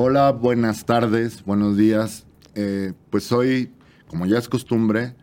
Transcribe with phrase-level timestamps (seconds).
[0.00, 2.24] Hola, buenas tardes, buenos días.
[2.54, 3.72] Eh, pues hoy,
[4.06, 5.16] como ya es costumbre,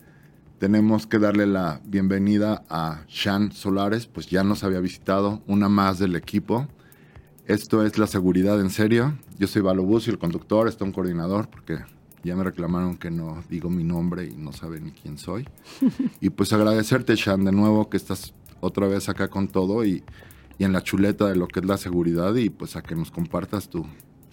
[0.60, 5.98] tenemos que darle la bienvenida a Shan Solares, pues ya nos había visitado, una más
[5.98, 6.68] del equipo.
[7.46, 9.18] Esto es la seguridad en serio.
[9.40, 11.78] Yo soy Valo y el conductor, está un coordinador, porque
[12.26, 15.48] ya me reclamaron que no digo mi nombre y no saben ni quién soy.
[16.20, 20.04] y pues agradecerte, Shan, de nuevo que estás otra vez acá con todo y,
[20.58, 23.10] y en la chuleta de lo que es la seguridad y pues a que nos
[23.10, 23.86] compartas tu,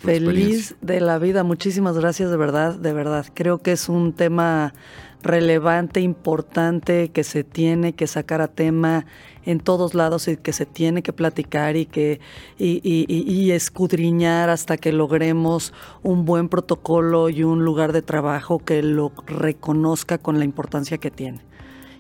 [0.02, 3.24] Feliz de la vida, muchísimas gracias de verdad, de verdad.
[3.34, 4.74] Creo que es un tema
[5.22, 9.06] relevante, importante, que se tiene que sacar a tema
[9.44, 12.18] en todos lados y que se tiene que platicar y que
[12.58, 15.72] y, y, escudriñar hasta que logremos
[16.02, 21.12] un buen protocolo y un lugar de trabajo que lo reconozca con la importancia que
[21.12, 21.40] tiene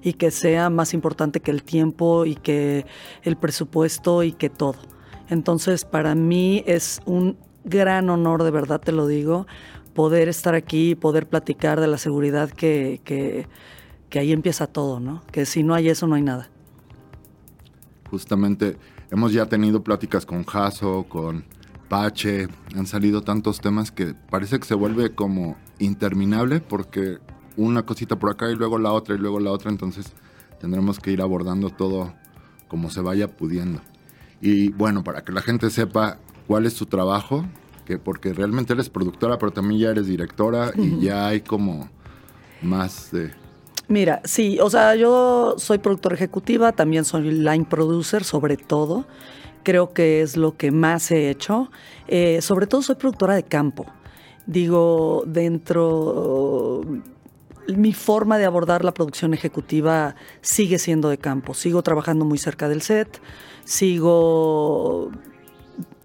[0.02, 2.84] y que sea más importante que el tiempo y que
[3.22, 4.78] el presupuesto y que todo.
[5.28, 9.46] Entonces, para mí es un gran honor, de verdad te lo digo,
[9.94, 13.46] poder estar aquí y poder platicar de la seguridad que, que,
[14.18, 15.22] ahí empieza todo, ¿no?
[15.32, 16.50] Que si no hay eso, no hay nada.
[18.10, 18.76] Justamente,
[19.10, 21.44] hemos ya tenido pláticas con Jaso, con
[21.88, 27.18] Pache, han salido tantos temas que parece que se vuelve como interminable porque
[27.56, 30.12] una cosita por acá y luego la otra y luego la otra, entonces
[30.60, 32.14] tendremos que ir abordando todo
[32.68, 33.80] como se vaya pudiendo.
[34.40, 37.44] Y bueno, para que la gente sepa cuál es tu trabajo,
[37.92, 41.90] que porque realmente eres productora, pero también ya eres directora y ya hay como
[42.62, 43.30] más de...
[43.88, 49.04] Mira, sí, o sea, yo soy productora ejecutiva, también soy line producer, sobre todo.
[49.62, 51.70] Creo que es lo que más he hecho.
[52.08, 53.84] Eh, sobre todo soy productora de campo.
[54.46, 56.80] Digo, dentro
[57.76, 61.52] mi forma de abordar la producción ejecutiva sigue siendo de campo.
[61.52, 63.20] Sigo trabajando muy cerca del set,
[63.64, 65.10] sigo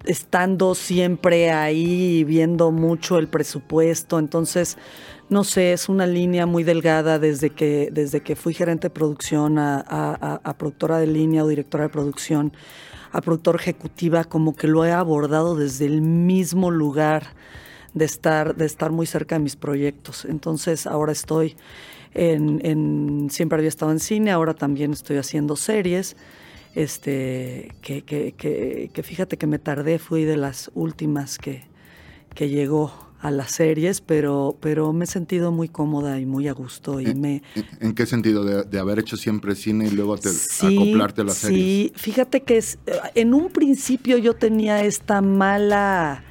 [0.06, 4.20] estando siempre ahí, viendo mucho el presupuesto.
[4.20, 4.78] Entonces,
[5.30, 9.58] no sé, es una línea muy delgada desde que, desde que fui gerente de producción
[9.60, 12.54] a, productora de línea o directora de producción,
[13.12, 17.34] a productora ejecutiva, como que lo he abordado desde el mismo lugar
[17.94, 20.26] de estar, de estar muy cerca de mis proyectos.
[20.26, 21.56] Entonces, ahora estoy
[22.14, 26.16] en siempre había estado en cine, ahora también estoy haciendo series
[26.78, 28.36] este, que, que,
[28.94, 31.64] que, fíjate que me tardé, fui de las últimas que,
[32.36, 36.52] que llegó a las series, pero, pero me he sentido muy cómoda y muy a
[36.54, 37.02] gusto.
[37.02, 37.42] Y ¿En, me,
[37.80, 38.44] ¿En qué sentido?
[38.44, 41.64] De, haber hecho siempre cine y luego te, acoplarte a las series?
[41.64, 42.78] Sí, fíjate que es,
[43.16, 46.24] en un principio yo tenía esta mala,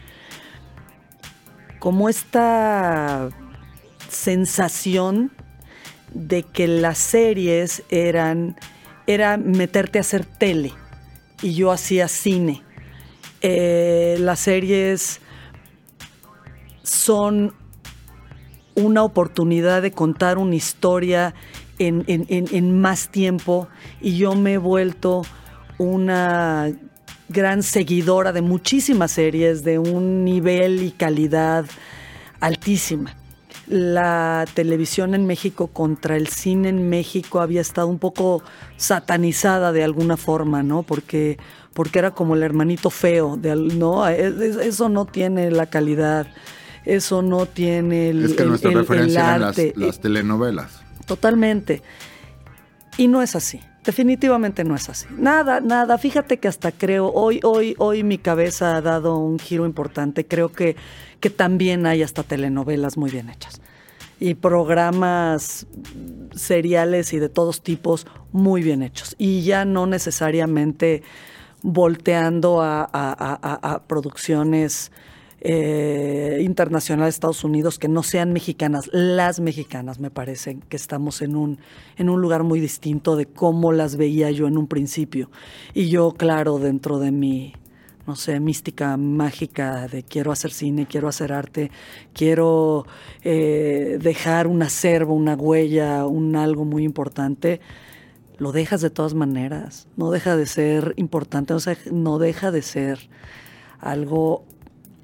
[1.80, 3.30] como esta
[4.08, 5.32] sensación
[6.14, 8.54] de que las series eran
[9.06, 10.72] era meterte a hacer tele.
[11.42, 12.62] Y yo hacía cine.
[13.42, 15.20] Eh, las series
[16.82, 17.54] son
[18.74, 21.34] una oportunidad de contar una historia
[21.78, 23.68] en, más tiempo.
[24.00, 25.22] Y yo me he vuelto
[25.78, 26.72] una
[27.28, 31.66] gran seguidora de muchísimas series de un nivel y calidad
[32.40, 33.14] altísima
[33.68, 38.42] la televisión en México contra el cine en México había estado un poco
[38.76, 40.82] satanizada de alguna forma, ¿no?
[40.82, 41.38] Porque,
[41.74, 44.06] porque era como el hermanito feo, de, ¿no?
[44.08, 46.28] Eso no tiene la calidad,
[46.84, 48.24] eso no tiene el.
[48.24, 50.80] Es que nuestra referencia eran las telenovelas.
[51.06, 51.82] Totalmente.
[52.96, 53.60] Y no es así.
[53.86, 55.06] Definitivamente no es así.
[55.16, 55.96] Nada, nada.
[55.96, 60.26] Fíjate que hasta creo, hoy, hoy, hoy mi cabeza ha dado un giro importante.
[60.26, 60.74] Creo que,
[61.20, 63.60] que también hay hasta telenovelas muy bien hechas.
[64.18, 65.68] Y programas
[66.34, 69.14] seriales y de todos tipos muy bien hechos.
[69.18, 71.04] Y ya no necesariamente
[71.62, 74.90] volteando a, a producciones
[75.40, 81.22] eh, internacional de Estados Unidos que no sean mexicanas, las mexicanas me parecen que estamos
[81.22, 81.58] en un,
[81.96, 85.30] en un lugar muy distinto de cómo las veía yo en un principio.
[85.74, 87.52] Y yo, claro, dentro de mi,
[88.06, 91.70] no sé, mística mágica de quiero hacer cine, quiero hacer arte,
[92.14, 92.86] quiero
[93.22, 97.60] eh, dejar un acervo, una huella, un algo muy importante,
[98.38, 99.88] lo dejas de todas maneras.
[99.96, 101.54] No deja de ser importante,
[101.90, 102.98] no deja de ser
[103.78, 104.44] algo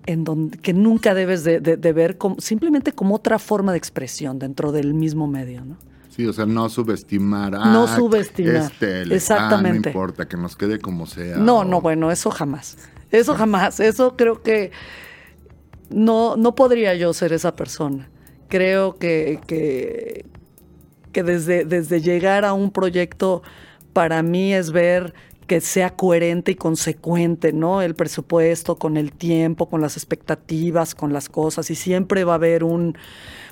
[0.07, 1.61] en donde, que nunca debes de,
[1.93, 5.77] ver como, simplemente como otra forma de expresión dentro del mismo medio, ¿no?
[6.11, 7.53] Sí, o sea, no subestimar.
[7.53, 8.71] no subestimar.
[9.11, 9.89] Exactamente.
[9.89, 11.37] no importa, que nos quede como sea.
[11.37, 12.77] No, no, bueno, eso jamás.
[13.11, 13.81] Eso jamás.
[13.81, 14.73] Eso creo que
[15.89, 18.11] no, no podría yo ser esa persona.
[18.49, 20.27] Creo que, que,
[21.13, 23.43] que desde, desde llegar a un proyecto,
[23.95, 25.15] para mí es ver
[25.53, 27.83] que sea coherente y consecuente, ¿no?
[27.83, 32.37] El presupuesto con el tiempo, con las expectativas, con las cosas, y siempre va a
[32.37, 32.97] haber un,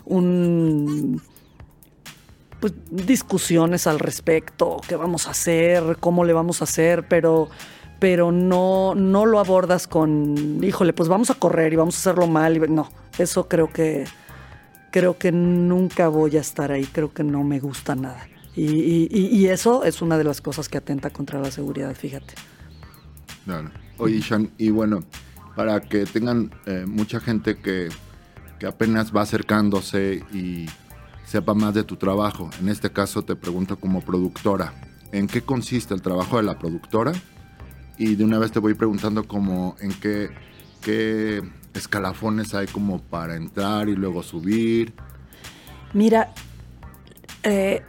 [0.06, 1.20] un
[2.58, 7.50] pues, discusiones al respecto, qué vamos a hacer, cómo le vamos a hacer, pero
[7.98, 12.26] pero no, no lo abordas con, híjole, pues vamos a correr y vamos a hacerlo
[12.26, 12.74] mal.
[12.74, 12.88] No,
[13.18, 14.06] eso creo que,
[14.90, 18.26] creo que nunca voy a estar ahí, creo que no me gusta nada.
[18.56, 22.34] Y, eso es una de las cosas que atenta contra la seguridad, fíjate.
[23.44, 23.70] Claro.
[23.98, 25.04] Oye, Sean, y bueno,
[25.56, 27.88] para que tengan eh, mucha gente que,
[28.58, 30.66] que apenas va acercándose y
[31.24, 34.74] sepa más de tu trabajo, en este caso te pregunto como productora,
[35.12, 37.12] ¿en qué consiste el trabajo de la productora?
[37.98, 40.30] Y de una vez te voy preguntando como en qué,
[40.80, 41.42] qué
[41.74, 44.94] escalafones hay como para entrar y luego subir.
[45.92, 46.32] Mira,
[47.42, 47.82] eh,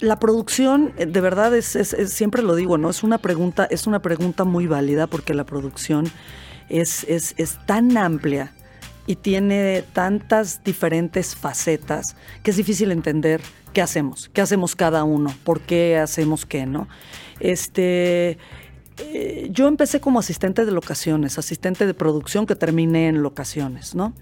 [0.00, 2.90] la producción, eh, de verdad, es, siempre lo digo, ¿no?
[2.90, 6.06] Es una pregunta, es una pregunta muy válida porque la producción
[6.68, 7.34] es, es,
[7.66, 8.52] tan amplia
[9.06, 13.40] y tiene tantas diferentes facetas que es difícil entender
[13.72, 16.88] qué hacemos, qué hacemos cada uno, por qué hacemos qué, ¿no?
[17.40, 18.38] Este.
[19.00, 24.12] Eh, yo empecé como asistente de locaciones, asistente de producción que terminé en locaciones, ¿no?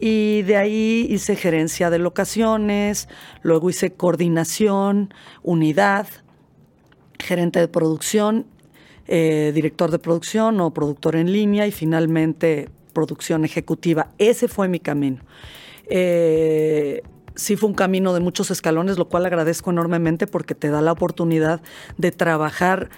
[0.00, 3.08] Y de ahí hice gerencia de locaciones,
[3.42, 5.12] luego hice coordinación,
[5.42, 6.06] unidad,
[7.18, 8.46] gerente de producción,
[9.06, 14.08] eh, director de producción o productor en línea y finalmente producción ejecutiva.
[14.16, 15.20] Ese fue mi camino.
[15.86, 17.02] Eh,
[17.34, 20.92] sí fue un camino de muchos escalones, lo cual agradezco enormemente porque te da la
[20.92, 21.60] oportunidad
[21.98, 22.88] de trabajar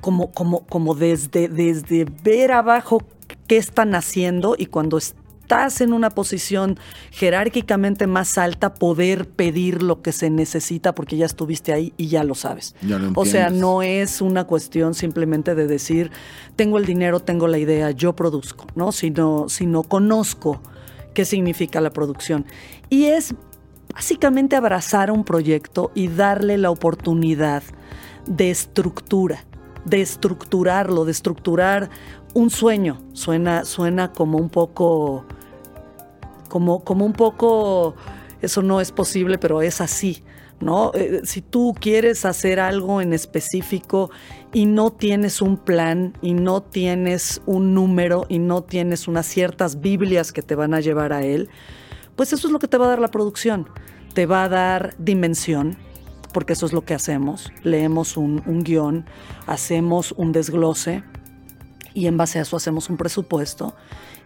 [0.00, 3.02] como, como, como desde, desde ver abajo
[3.46, 4.98] qué están haciendo y cuando
[5.46, 6.76] estás en una posición
[7.12, 12.24] jerárquicamente más alta, poder pedir lo que se necesita porque ya estuviste ahí y ya
[12.24, 12.74] lo sabes.
[13.14, 16.10] o sea, no es una cuestión simplemente de decir,
[16.56, 18.90] tengo el dinero, tengo la idea, yo produzco, ¿no?
[18.90, 20.60] Sino, sino conozco
[21.14, 22.44] qué significa la producción.
[22.90, 23.32] Y es
[23.94, 27.62] básicamente abrazar un proyecto y darle la oportunidad
[28.26, 29.44] de estructura,
[29.86, 31.88] de estructurarlo, de estructurar
[32.34, 32.98] un sueño.
[33.12, 35.24] Suena, suena como un poco
[36.48, 37.94] como, como un poco,
[38.40, 40.22] eso no es posible, pero es así.
[40.60, 40.92] ¿no?
[40.94, 44.10] Eh, si tú quieres hacer algo en específico
[44.54, 49.80] y no tienes un plan y no tienes un número y no tienes unas ciertas
[49.80, 51.50] Biblias que te van a llevar a él,
[52.14, 53.68] pues eso es lo que te va a dar la producción.
[54.14, 55.76] Te va a dar dimensión,
[56.36, 57.50] porque eso es lo que hacemos.
[57.62, 59.06] Leemos un, guion,
[59.46, 61.02] hacemos un desglose
[61.94, 63.74] y en base a eso hacemos un presupuesto.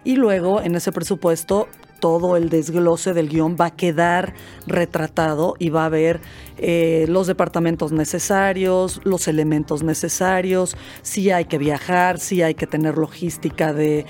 [0.03, 1.69] Y luego en ese presupuesto
[2.01, 4.35] todo el desglose del guion va a quedar
[4.67, 6.21] retratado y va a haber
[6.59, 12.99] eh, los departamentos necesarios, los elementos necesarios, si hay que viajar, si hay que tener
[12.99, 14.07] logística de,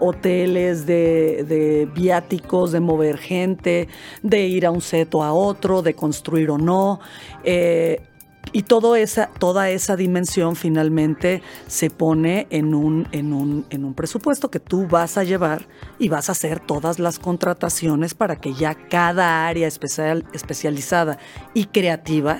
[0.00, 3.88] hoteles, de, viáticos, de mover gente,
[4.22, 7.00] de ir a un set o a otro, de construir o no.
[7.44, 8.07] Eh,
[8.52, 8.64] y
[8.96, 14.60] esa, toda esa dimensión finalmente se pone en un, en, un, en un presupuesto que
[14.60, 15.66] tú vas a llevar
[15.98, 21.18] y vas a hacer todas las contrataciones para que ya cada área especial, especializada
[21.54, 22.38] y creativa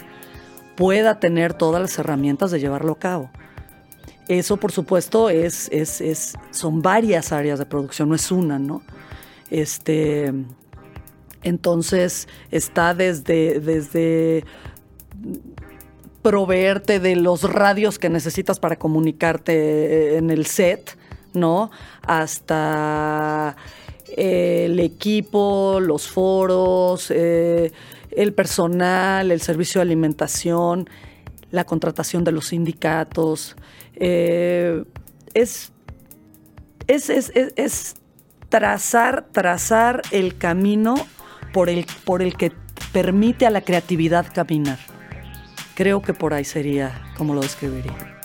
[0.77, 3.31] pueda tener todas las herramientas de llevarlo a cabo.
[4.29, 8.83] Eso, por supuesto, es, es, es, son varias áreas de producción, no es una, ¿no?
[9.51, 10.33] Este,
[11.43, 14.45] entonces, está desde, desde
[16.23, 20.97] proveerte de los radios que necesitas para comunicarte eh, en el set,
[21.33, 21.71] ¿no?
[22.03, 23.57] Hasta
[24.17, 27.73] eh, el equipo, los foros, eh,
[28.11, 30.89] el personal, el servicio de alimentación,
[31.51, 33.57] la contratación de los sindicatos.
[33.95, 34.83] es,
[35.35, 37.95] es, es, es,
[38.49, 40.95] trazar, trazar el camino
[41.53, 42.53] por el, por el que
[42.93, 44.79] permite a la creatividad caminar.
[45.79, 48.18] Creo que por ahí sería como lo describiría.